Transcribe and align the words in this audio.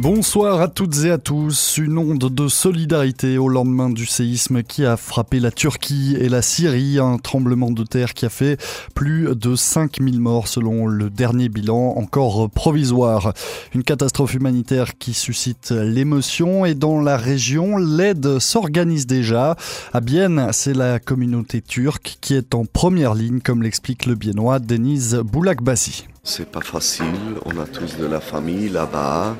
Bonsoir 0.00 0.60
à 0.60 0.68
toutes 0.68 1.04
et 1.06 1.10
à 1.10 1.18
tous. 1.18 1.76
Une 1.76 1.98
onde 1.98 2.32
de 2.32 2.46
solidarité 2.46 3.36
au 3.36 3.48
lendemain 3.48 3.90
du 3.90 4.06
séisme 4.06 4.62
qui 4.62 4.84
a 4.84 4.96
frappé 4.96 5.40
la 5.40 5.50
Turquie 5.50 6.16
et 6.20 6.28
la 6.28 6.40
Syrie. 6.40 7.00
Un 7.00 7.18
tremblement 7.18 7.72
de 7.72 7.82
terre 7.82 8.14
qui 8.14 8.24
a 8.24 8.28
fait 8.28 8.60
plus 8.94 9.34
de 9.34 9.56
5000 9.56 10.20
morts 10.20 10.46
selon 10.46 10.86
le 10.86 11.10
dernier 11.10 11.48
bilan, 11.48 11.94
encore 11.96 12.48
provisoire. 12.48 13.32
Une 13.74 13.82
catastrophe 13.82 14.34
humanitaire 14.34 14.98
qui 14.98 15.14
suscite 15.14 15.72
l'émotion 15.72 16.64
et 16.64 16.76
dans 16.76 17.00
la 17.00 17.16
région, 17.16 17.76
l'aide 17.76 18.38
s'organise 18.38 19.08
déjà. 19.08 19.56
À 19.92 20.00
Bienne, 20.00 20.50
c'est 20.52 20.74
la 20.74 21.00
communauté 21.00 21.60
turque 21.60 22.18
qui 22.20 22.34
est 22.34 22.54
en 22.54 22.66
première 22.66 23.14
ligne, 23.14 23.40
comme 23.40 23.64
l'explique 23.64 24.06
le 24.06 24.14
biennois 24.14 24.60
Denise 24.60 25.16
Boulakbassi. 25.16 26.06
C'est 26.22 26.48
pas 26.48 26.60
facile, 26.60 27.06
on 27.46 27.58
a 27.58 27.66
tous 27.66 27.96
de 27.96 28.06
la 28.06 28.20
famille 28.20 28.68
là-bas. 28.68 29.34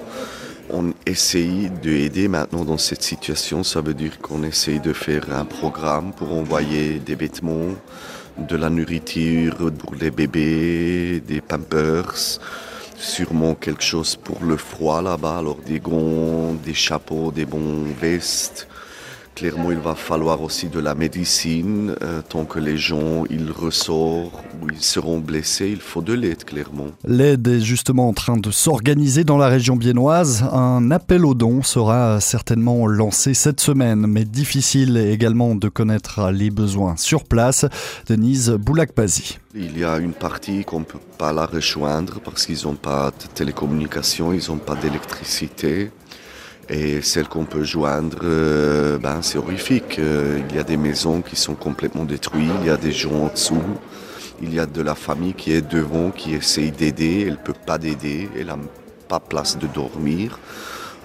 On 0.71 0.93
essaye 1.07 1.71
d'aider 1.83 2.29
maintenant 2.29 2.65
dans 2.65 2.77
cette 2.77 3.03
situation. 3.03 3.65
Ça 3.65 3.81
veut 3.81 3.95
dire 3.95 4.19
qu'on 4.19 4.43
essaye 4.43 4.81
de 4.81 4.93
faire 4.93 5.33
un 5.33 5.47
programme 5.47 6.13
pour 6.13 6.33
envoyer 6.33 6.99
des 6.99 7.15
vêtements, 7.15 7.75
de 8.37 8.57
la 8.57 8.69
nourriture 8.69 9.73
pour 9.79 9.95
les 9.95 10.11
bébés, 10.11 11.23
des 11.27 11.41
pampers, 11.41 12.15
sûrement 12.97 13.55
quelque 13.55 13.83
chose 13.83 14.17
pour 14.17 14.45
le 14.45 14.59
froid 14.59 15.01
là-bas, 15.01 15.39
alors 15.39 15.59
des 15.67 15.81
gants, 15.81 16.53
des 16.65 16.75
chapeaux, 16.75 17.33
des 17.33 17.47
bons 17.47 17.85
vestes. 17.99 18.69
Clairement, 19.39 19.71
il 19.71 19.79
va 19.79 19.95
falloir 19.95 20.43
aussi 20.43 20.67
de 20.67 20.81
la 20.81 20.97
médecine. 20.97 21.95
Euh, 22.03 22.23
tant 22.29 22.45
que 22.45 22.59
les 22.59 22.77
gens 22.77 23.23
ils 23.31 23.53
ressortent 23.53 24.35
ou 24.61 24.67
ils 24.69 24.83
seront 24.83 25.21
blessés, 25.21 25.69
il 25.71 25.81
faut 25.81 26.03
de 26.03 26.13
l'aide, 26.13 26.43
clairement. 26.43 26.89
L'aide 27.07 27.47
est 27.47 27.61
justement 27.61 28.09
en 28.09 28.13
train 28.13 28.37
de 28.37 28.51
s'organiser 28.51 29.23
dans 29.23 29.39
la 29.39 29.47
région 29.47 29.77
biennoise. 29.77 30.43
Un 30.53 30.91
appel 30.91 31.25
aux 31.25 31.35
dons 31.35 31.63
sera 31.63 32.21
certainement 32.21 32.89
lancé 32.89 33.33
cette 33.33 33.61
semaine, 33.61 34.09
mais 34.09 34.25
difficile 34.25 34.97
également 34.97 35.55
de 35.55 35.69
connaître 35.69 36.33
les 36.33 36.51
besoins 36.51 36.97
sur 36.97 37.23
place. 37.23 37.65
Denise 38.09 38.51
Boulakpazi. 38.51 39.39
Il 39.55 39.79
y 39.79 39.85
a 39.85 39.99
une 39.99 40.15
partie 40.15 40.65
qu'on 40.65 40.81
ne 40.81 40.85
peut 40.85 40.99
pas 41.17 41.33
la 41.33 41.47
rejoindre 41.47 42.19
parce 42.25 42.45
qu'ils 42.45 42.65
n'ont 42.65 42.75
pas 42.75 43.13
de 43.13 43.27
télécommunication, 43.33 44.33
ils 44.33 44.51
n'ont 44.51 44.59
pas 44.59 44.75
d'électricité. 44.75 45.91
Et 46.71 47.01
celle 47.01 47.29
qu'on 47.29 47.45
peut 47.45 47.65
joindre, 47.65 48.19
euh, 48.25 48.99
ben, 48.99 49.23
c'est 49.23 49.39
horrifique. 49.39 49.99
Euh, 49.99 50.41
il 50.51 50.57
y 50.57 50.59
a 50.59 50.65
des 50.65 50.77
maisons 50.77 51.23
qui 51.23 51.37
sont 51.37 51.55
complètement 51.55 52.05
détruites, 52.05 52.51
il 52.61 52.67
y 52.67 52.71
a 52.71 52.77
des 52.77 52.93
gens 52.93 53.25
en 53.25 53.29
dessous, 53.29 53.63
il 54.43 54.53
y 54.53 54.61
a 54.61 54.67
de 54.67 54.83
la 54.83 54.95
famille 54.95 55.33
qui 55.33 55.53
est 55.53 55.67
devant, 55.67 56.11
qui 56.11 56.35
essaye 56.35 56.71
d'aider, 56.71 57.25
elle 57.27 57.33
ne 57.33 57.37
peut 57.37 57.55
pas 57.55 57.79
d'aider, 57.79 58.29
elle 58.39 58.49
n'a 58.49 58.59
pas 59.09 59.21
place 59.21 59.57
de 59.57 59.67
dormir. 59.67 60.39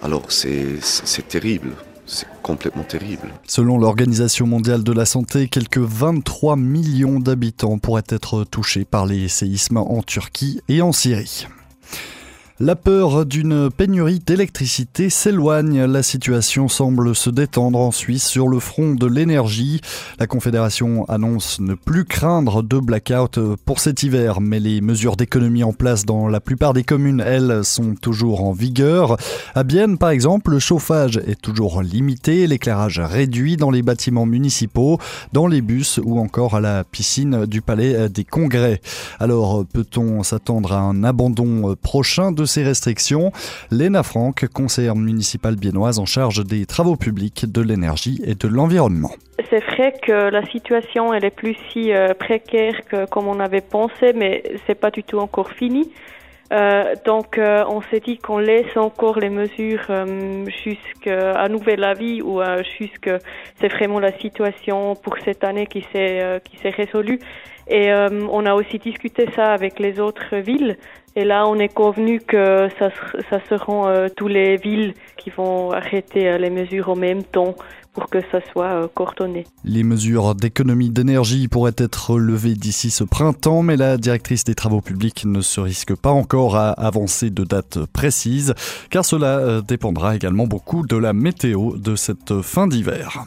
Alors 0.01 0.23
c'est 0.29 0.79
terrible. 1.29 1.69
C'est 2.05 2.27
complètement 2.41 2.83
terrible. 2.83 3.29
Selon 3.47 3.77
l'Organisation 3.77 4.45
mondiale 4.45 4.83
de 4.83 4.91
la 4.91 5.05
santé, 5.05 5.47
quelques 5.47 5.77
23 5.77 6.57
millions 6.57 7.21
d'habitants 7.21 7.77
pourraient 7.77 8.03
être 8.09 8.43
touchés 8.43 8.83
par 8.83 9.05
les 9.05 9.29
séismes 9.29 9.77
en 9.77 10.03
Turquie 10.03 10.59
et 10.67 10.81
en 10.81 10.91
Syrie. 10.91 11.47
La 12.65 12.77
peur 12.77 13.25
d'une 13.25 13.69
pénurie 13.69 14.21
d'électricité 14.25 15.09
s'éloigne. 15.09 15.83
La 15.83 16.01
situation 16.01 16.69
semble 16.69 17.13
se 17.13 17.29
détendre 17.29 17.77
en 17.77 17.91
Suisse 17.91 18.25
sur 18.25 18.47
le 18.47 18.59
front 18.59 18.95
de 18.95 19.05
l'énergie. 19.05 19.81
La 20.17 20.27
Confédération 20.27 21.03
annonce 21.09 21.59
ne 21.59 21.73
plus 21.73 22.05
craindre 22.05 22.63
de 22.63 22.79
blackout 22.79 23.37
pour 23.65 23.81
cet 23.81 24.03
hiver, 24.03 24.39
mais 24.39 24.61
les 24.61 24.79
mesures 24.79 25.17
d'économie 25.17 25.65
en 25.65 25.73
place 25.73 26.05
dans 26.05 26.29
la 26.29 26.39
plupart 26.39 26.71
des 26.71 26.85
communes, 26.85 27.19
elles, 27.19 27.65
sont 27.65 27.95
toujours 27.95 28.45
en 28.45 28.53
vigueur. 28.53 29.17
À 29.55 29.65
Bienne, 29.65 29.97
par 29.97 30.11
exemple, 30.11 30.51
le 30.51 30.59
chauffage 30.59 31.17
est 31.17 31.41
toujours 31.41 31.81
limité, 31.81 32.47
l'éclairage 32.47 33.01
réduit 33.01 33.57
dans 33.57 33.71
les 33.71 33.81
bâtiments 33.81 34.25
municipaux, 34.25 34.99
dans 35.33 35.47
les 35.47 35.59
bus 35.59 35.99
ou 36.01 36.17
encore 36.17 36.55
à 36.55 36.61
la 36.61 36.85
piscine 36.85 37.45
du 37.45 37.61
Palais 37.61 38.07
des 38.07 38.23
Congrès. 38.23 38.79
Alors, 39.19 39.65
peut-on 39.65 40.23
s'attendre 40.23 40.71
à 40.71 40.79
un 40.79 41.03
abandon 41.03 41.75
prochain 41.81 42.31
de 42.31 42.45
ces 42.53 42.63
restrictions. 42.63 43.31
Léna 43.71 44.03
Franck, 44.03 44.47
conseillère 44.53 44.95
municipale 44.95 45.55
biennoise 45.55 45.97
en 45.97 46.05
charge 46.05 46.45
des 46.45 46.67
travaux 46.67 46.95
publics, 46.95 47.51
de 47.51 47.61
l'énergie 47.61 48.21
et 48.23 48.35
de 48.35 48.47
l'environnement. 48.47 49.09
C'est 49.49 49.63
vrai 49.65 49.93
que 49.99 50.29
la 50.29 50.45
situation 50.45 51.13
elle 51.13 51.25
est 51.25 51.35
plus 51.35 51.55
si 51.71 51.91
euh, 51.91 52.13
précaire 52.13 52.75
que 52.85 53.05
comme 53.05 53.27
on 53.27 53.39
avait 53.39 53.61
pensé, 53.61 54.13
mais 54.13 54.43
c'est 54.67 54.75
pas 54.75 54.91
du 54.91 55.03
tout 55.03 55.17
encore 55.17 55.49
fini. 55.51 55.91
Euh, 56.51 56.93
donc 57.05 57.39
euh, 57.39 57.63
on 57.67 57.81
s'est 57.81 58.01
dit 58.01 58.19
qu'on 58.19 58.37
laisse 58.37 58.77
encore 58.77 59.17
les 59.17 59.31
mesures 59.31 59.87
jusqu'à 60.63 61.47
nouvel 61.49 61.83
avis 61.83 62.21
ou 62.21 62.39
jusqu'à 62.77 63.17
c'est 63.59 63.69
vraiment 63.69 63.99
la 63.99 64.15
situation 64.19 64.95
pour 64.95 65.15
cette 65.25 65.43
année 65.43 65.65
qui 65.65 65.83
s'est 65.91 66.39
qui 66.45 66.57
s'est 66.57 66.69
résolue. 66.69 67.19
Et 67.67 67.91
on 68.37 68.45
a 68.45 68.53
aussi 68.53 68.77
discuté 68.77 69.25
ça 69.35 69.53
avec 69.53 69.79
les 69.79 69.99
autres 69.99 70.35
villes 70.35 70.77
et 71.15 71.25
là, 71.25 71.47
on 71.47 71.59
est 71.59 71.71
convenu 71.71 72.19
que 72.19 72.69
ça, 72.79 72.89
seront 73.47 73.87
euh, 73.87 74.07
tous 74.15 74.27
les 74.27 74.57
villes 74.57 74.95
qui 75.15 75.29
vont 75.29 75.71
arrêter 75.71 76.27
euh, 76.27 76.37
les 76.39 76.49
mesures 76.49 76.89
au 76.89 76.95
même 76.95 77.23
temps 77.23 77.55
pour 77.93 78.09
que 78.09 78.19
ça 78.31 78.39
soit 78.51 78.83
euh, 78.83 78.87
coordonné. 78.91 79.45
Les 79.63 79.83
mesures 79.83 80.33
d'économie 80.33 80.89
d'énergie 80.89 81.47
pourraient 81.47 81.75
être 81.77 82.17
levées 82.17 82.55
d'ici 82.55 82.89
ce 82.89 83.03
printemps, 83.03 83.61
mais 83.61 83.77
la 83.77 83.97
directrice 83.97 84.43
des 84.43 84.55
travaux 84.55 84.81
publics 84.81 85.25
ne 85.25 85.41
se 85.41 85.61
risque 85.61 85.95
pas 85.95 86.09
encore 86.09 86.55
à 86.55 86.71
avancer 86.71 87.29
de 87.29 87.43
date 87.43 87.85
précise, 87.93 88.55
car 88.89 89.05
cela 89.05 89.61
dépendra 89.61 90.15
également 90.15 90.47
beaucoup 90.47 90.87
de 90.87 90.97
la 90.97 91.13
météo 91.13 91.77
de 91.77 91.95
cette 91.95 92.41
fin 92.41 92.65
d'hiver. 92.65 93.23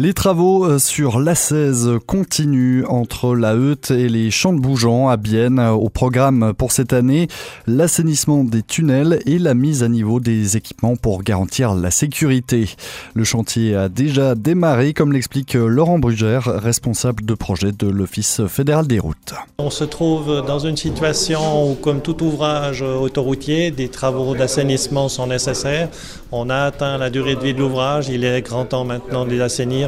Les 0.00 0.14
travaux 0.14 0.64
euh, 0.64 0.78
sur 0.78 1.18
l'A16 1.18 1.98
continuent 1.98 2.84
entre 2.86 3.34
la 3.34 3.56
Heute 3.56 3.90
et 3.90 4.08
les 4.08 4.30
Champs 4.30 4.52
de 4.52 4.60
Bougeant 4.60 5.08
à 5.08 5.16
Bienne. 5.16 5.58
Au 5.58 5.88
programme 5.88 6.54
pour 6.56 6.70
cette 6.70 6.92
année, 6.92 7.26
l'assainissement 7.66 8.44
des 8.44 8.62
tunnels 8.62 9.18
et 9.26 9.40
la 9.40 9.54
mise 9.54 9.82
à 9.82 9.88
niveau 9.88 10.20
des 10.20 10.56
équipements 10.56 10.94
pour 10.94 11.24
garantir 11.24 11.74
la 11.74 11.90
sécurité. 11.90 12.76
Le 13.14 13.24
chantier 13.24 13.74
a 13.74 13.88
déjà 13.88 14.36
démarré, 14.36 14.94
comme 14.94 15.12
l'explique 15.12 15.54
Laurent 15.54 15.98
Brugère, 15.98 16.44
responsable 16.44 17.24
de 17.24 17.34
projet 17.34 17.72
de 17.72 17.88
l'Office 17.88 18.42
fédéral 18.46 18.86
des 18.86 19.00
routes. 19.00 19.34
On 19.58 19.70
se 19.70 19.82
trouve 19.82 20.44
dans 20.46 20.60
une 20.60 20.76
situation 20.76 21.72
où, 21.72 21.74
comme 21.74 22.02
tout 22.02 22.22
ouvrage 22.22 22.82
autoroutier, 22.82 23.72
des 23.72 23.88
travaux 23.88 24.36
d'assainissement 24.36 25.08
sont 25.08 25.26
nécessaires. 25.26 25.88
On 26.30 26.50
a 26.50 26.58
atteint 26.58 26.98
la 26.98 27.10
durée 27.10 27.34
de 27.34 27.40
vie 27.40 27.54
de 27.54 27.58
l'ouvrage. 27.58 28.08
Il 28.08 28.24
est 28.24 28.42
grand 28.42 28.64
temps 28.64 28.84
maintenant 28.84 29.24
de 29.24 29.30
les 29.30 29.40
assainir 29.40 29.87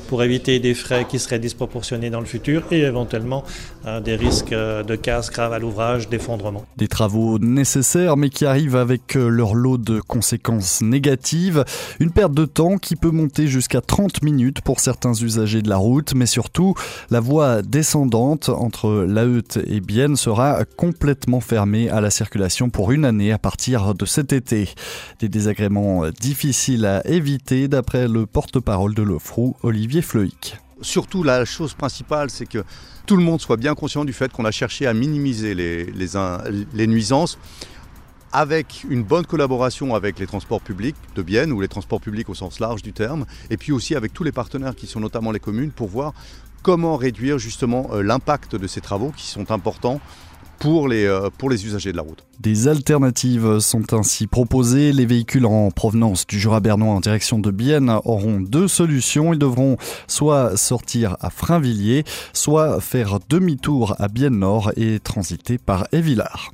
pour 0.11 0.23
éviter 0.23 0.59
des 0.59 0.73
frais 0.73 1.05
qui 1.07 1.19
seraient 1.19 1.39
disproportionnés 1.39 2.09
dans 2.09 2.19
le 2.19 2.25
futur 2.25 2.63
et 2.69 2.81
éventuellement 2.81 3.45
euh, 3.85 4.01
des 4.01 4.17
risques 4.17 4.51
euh, 4.51 4.83
de 4.83 4.97
casse 4.97 5.31
grave 5.31 5.53
à 5.53 5.57
l'ouvrage, 5.57 6.09
d'effondrement. 6.09 6.65
Des 6.75 6.89
travaux 6.89 7.39
nécessaires 7.39 8.17
mais 8.17 8.27
qui 8.27 8.45
arrivent 8.45 8.75
avec 8.75 9.15
euh, 9.15 9.29
leur 9.29 9.55
lot 9.55 9.77
de 9.77 10.01
conséquences 10.01 10.81
négatives. 10.81 11.63
Une 12.01 12.11
perte 12.11 12.33
de 12.33 12.43
temps 12.43 12.77
qui 12.77 12.97
peut 12.97 13.09
monter 13.09 13.47
jusqu'à 13.47 13.79
30 13.79 14.21
minutes 14.21 14.59
pour 14.59 14.81
certains 14.81 15.13
usagers 15.13 15.61
de 15.61 15.69
la 15.69 15.77
route, 15.77 16.13
mais 16.13 16.25
surtout 16.25 16.75
la 17.09 17.21
voie 17.21 17.61
descendante 17.61 18.49
entre 18.49 19.05
La 19.07 19.23
et 19.65 19.79
Bienne 19.79 20.17
sera 20.17 20.65
complètement 20.75 21.39
fermée 21.39 21.89
à 21.89 22.01
la 22.01 22.09
circulation 22.09 22.69
pour 22.69 22.91
une 22.91 23.05
année 23.05 23.31
à 23.31 23.37
partir 23.37 23.95
de 23.95 24.05
cet 24.05 24.33
été. 24.33 24.67
Des 25.21 25.29
désagréments 25.29 26.09
difficiles 26.09 26.85
à 26.85 27.07
éviter 27.07 27.69
d'après 27.69 28.09
le 28.09 28.25
porte-parole 28.25 28.93
de 28.93 29.03
l'OFRO, 29.03 29.55
Olivier 29.63 30.00
Surtout, 30.81 31.23
la 31.23 31.45
chose 31.45 31.73
principale, 31.73 32.29
c'est 32.29 32.47
que 32.47 32.63
tout 33.05 33.15
le 33.15 33.23
monde 33.23 33.39
soit 33.39 33.57
bien 33.57 33.75
conscient 33.75 34.05
du 34.05 34.13
fait 34.13 34.31
qu'on 34.31 34.45
a 34.45 34.51
cherché 34.51 34.87
à 34.87 34.93
minimiser 34.93 35.53
les, 35.53 35.85
les, 35.85 36.87
nuisances 36.87 37.37
avec 38.31 38.85
une 38.89 39.03
bonne 39.03 39.25
collaboration 39.25 39.93
avec 39.93 40.17
les 40.17 40.25
transports 40.25 40.61
publics 40.61 40.95
de 41.15 41.21
Bienne, 41.21 41.51
ou 41.51 41.61
les 41.61 41.67
transports 41.67 42.01
publics 42.01 42.29
au 42.29 42.33
sens 42.33 42.59
large 42.59 42.81
du 42.81 42.93
terme, 42.93 43.25
et 43.49 43.57
puis 43.57 43.71
aussi 43.71 43.95
avec 43.95 44.13
tous 44.13 44.23
les 44.23 44.31
partenaires 44.31 44.75
qui 44.75 44.87
sont 44.87 44.99
notamment 44.99 45.31
les 45.31 45.39
communes, 45.39 45.71
pour 45.71 45.89
voir 45.89 46.13
comment 46.63 46.95
réduire 46.95 47.37
justement 47.37 47.89
euh, 47.91 48.01
l'impact 48.01 48.55
de 48.55 48.67
ces 48.67 48.81
travaux 48.81 49.11
qui 49.15 49.27
sont 49.27 49.51
importants 49.51 49.99
pour 50.61 50.87
les, 50.87 51.05
euh, 51.05 51.29
pour 51.35 51.49
les 51.49 51.65
usagers 51.65 51.91
de 51.91 51.97
la 51.97 52.03
route. 52.03 52.23
Des 52.39 52.67
alternatives 52.67 53.59
sont 53.59 53.93
ainsi 53.93 54.27
proposées. 54.27 54.93
Les 54.93 55.07
véhicules 55.07 55.47
en 55.47 55.71
provenance 55.71 56.27
du 56.27 56.39
Jura 56.39 56.59
bernois 56.59 56.93
en 56.93 56.99
direction 56.99 57.39
de 57.39 57.49
Bienne 57.49 57.89
auront 58.05 58.39
deux 58.39 58.67
solutions. 58.67 59.33
Ils 59.33 59.39
devront 59.39 59.77
soit 60.07 60.55
sortir 60.57 61.17
à 61.19 61.31
Frainvilliers, 61.31 62.03
soit 62.33 62.79
faire 62.79 63.19
demi-tour 63.27 63.95
à 63.97 64.07
Bienne 64.07 64.37
Nord 64.37 64.71
et 64.77 64.99
transiter 64.99 65.57
par 65.57 65.87
Évillard. 65.91 66.51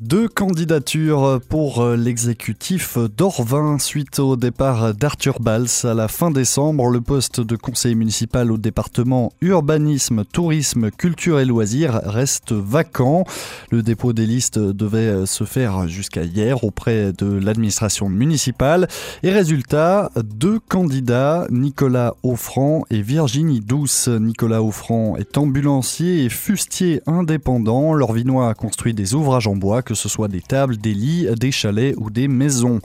Deux 0.00 0.28
candidatures 0.28 1.40
pour 1.48 1.84
l'exécutif 1.84 2.98
d'Orvin 2.98 3.80
suite 3.80 4.20
au 4.20 4.36
départ 4.36 4.94
d'Arthur 4.94 5.40
Bals 5.40 5.66
à 5.82 5.92
la 5.92 6.06
fin 6.06 6.30
décembre. 6.30 6.88
Le 6.88 7.00
poste 7.00 7.40
de 7.40 7.56
conseiller 7.56 7.96
municipal 7.96 8.52
au 8.52 8.58
département 8.58 9.32
urbanisme, 9.40 10.24
tourisme, 10.24 10.92
culture 10.92 11.40
et 11.40 11.44
loisirs 11.44 12.00
reste 12.04 12.52
vacant. 12.52 13.24
Le 13.72 13.82
dépôt 13.82 14.12
des 14.12 14.24
listes 14.24 14.60
devait 14.60 15.26
se 15.26 15.42
faire 15.42 15.88
jusqu'à 15.88 16.22
hier 16.22 16.62
auprès 16.62 17.12
de 17.12 17.26
l'administration 17.26 18.08
municipale. 18.08 18.86
Et 19.24 19.32
résultat, 19.32 20.12
deux 20.22 20.60
candidats, 20.60 21.48
Nicolas 21.50 22.14
Offrand 22.22 22.84
et 22.90 23.02
Virginie 23.02 23.58
Douce. 23.58 24.06
Nicolas 24.06 24.62
Offrand 24.62 25.16
est 25.16 25.36
ambulancier 25.38 26.24
et 26.24 26.28
fustier 26.28 27.02
indépendant. 27.08 27.94
L'Orvinois 27.94 28.48
a 28.48 28.54
construit 28.54 28.94
des 28.94 29.14
ouvrages 29.14 29.48
en 29.48 29.56
bois 29.56 29.82
que 29.88 29.94
ce 29.94 30.10
soit 30.10 30.28
des 30.28 30.42
tables, 30.42 30.76
des 30.76 30.92
lits, 30.92 31.26
des 31.40 31.50
chalets 31.50 31.94
ou 31.96 32.10
des 32.10 32.28
maisons. 32.28 32.80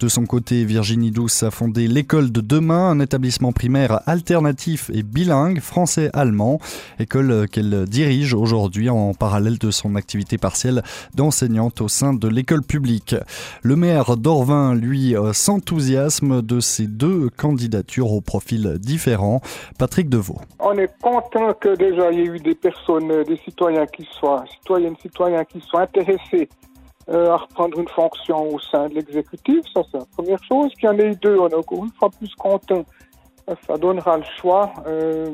De 0.00 0.08
son 0.08 0.26
côté, 0.26 0.64
Virginie 0.64 1.12
Douce 1.12 1.44
a 1.44 1.52
fondé 1.52 1.86
l'école 1.86 2.32
de 2.32 2.40
demain, 2.40 2.90
un 2.90 2.98
établissement 2.98 3.52
primaire 3.52 4.00
alternatif 4.06 4.90
et 4.92 5.04
bilingue 5.04 5.60
français-allemand, 5.60 6.58
école 6.98 7.46
qu'elle 7.48 7.84
dirige 7.84 8.34
aujourd'hui 8.34 8.90
en 8.90 9.14
parallèle 9.14 9.58
de 9.58 9.70
son 9.70 9.94
activité 9.94 10.36
partielle 10.36 10.82
d'enseignante 11.14 11.80
au 11.80 11.86
sein 11.86 12.12
de 12.12 12.26
l'école 12.26 12.64
publique. 12.64 13.14
Le 13.62 13.76
maire 13.76 14.16
d'Orvin, 14.16 14.74
lui, 14.74 15.14
s'enthousiasme 15.32 16.42
de 16.42 16.58
ces 16.58 16.88
deux 16.88 17.30
candidatures 17.30 18.10
au 18.10 18.20
profil 18.20 18.78
différents. 18.80 19.40
Patrick 19.78 20.08
Deveau. 20.08 20.40
On 20.58 20.76
est 20.76 20.90
content 21.00 21.52
que 21.52 21.76
déjà 21.76 22.10
il 22.10 22.18
y 22.18 22.22
ait 22.22 22.26
eu 22.26 22.40
des 22.40 22.56
personnes, 22.56 23.22
des 23.22 23.36
citoyens 23.44 23.86
qui 23.86 24.04
soient, 24.18 24.44
citoyennes, 24.58 24.96
citoyens 25.00 25.44
qui 25.44 25.60
soient 25.60 25.82
intéressés 25.82 26.47
euh, 27.08 27.30
à 27.30 27.36
reprendre 27.36 27.78
une 27.78 27.88
fonction 27.88 28.54
au 28.54 28.58
sein 28.58 28.88
de 28.88 28.94
l'exécutif. 28.94 29.64
Ça, 29.72 29.82
c'est 29.90 29.98
la 29.98 30.04
première 30.04 30.42
chose. 30.44 30.72
Qu'il 30.74 30.84
y 30.84 30.88
en 30.88 30.98
ait 30.98 31.14
deux, 31.14 31.38
on 31.38 31.48
est 31.48 31.54
encore 31.54 31.84
une 31.84 31.92
fois 31.92 32.10
plus 32.10 32.34
content. 32.34 32.84
Ça 33.66 33.78
donnera 33.78 34.18
le 34.18 34.24
choix 34.38 34.70
euh, 34.86 35.30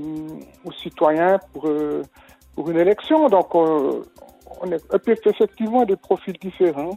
aux 0.64 0.72
citoyens 0.72 1.40
pour, 1.52 1.66
euh, 1.66 2.02
pour 2.54 2.70
une 2.70 2.78
élection. 2.78 3.28
Donc, 3.28 3.54
on 3.56 4.70
est 4.70 5.08
effectivement 5.26 5.84
des 5.84 5.96
profils 5.96 6.36
différents. 6.40 6.96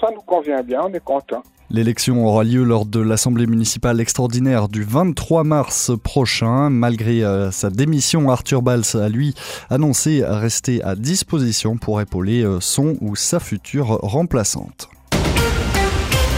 Ça 0.00 0.08
nous 0.14 0.22
convient 0.22 0.62
bien, 0.62 0.82
on 0.84 0.92
est 0.92 1.04
content. 1.04 1.42
L'élection 1.72 2.26
aura 2.26 2.42
lieu 2.42 2.64
lors 2.64 2.84
de 2.84 2.98
l'Assemblée 2.98 3.46
municipale 3.46 4.00
extraordinaire 4.00 4.68
du 4.68 4.82
23 4.82 5.44
mars 5.44 5.92
prochain. 6.02 6.68
Malgré 6.68 7.22
euh, 7.22 7.52
sa 7.52 7.70
démission, 7.70 8.28
Arthur 8.28 8.60
Bals 8.60 8.82
a 8.94 9.08
lui 9.08 9.34
annoncé 9.70 10.24
rester 10.26 10.82
à 10.82 10.96
disposition 10.96 11.76
pour 11.76 12.00
épauler 12.00 12.42
euh, 12.42 12.58
son 12.60 12.96
ou 13.00 13.14
sa 13.14 13.38
future 13.38 14.00
remplaçante. 14.02 14.88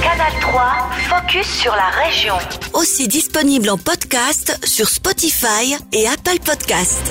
Canal 0.02 0.32
3, 0.42 0.90
focus 1.08 1.46
sur 1.46 1.72
la 1.72 1.88
région. 2.04 2.34
Aussi 2.74 3.08
disponible 3.08 3.70
en 3.70 3.78
podcast 3.78 4.58
sur 4.64 4.88
Spotify 4.88 5.76
et 5.92 6.06
Apple 6.08 6.40
Podcast. 6.44 7.10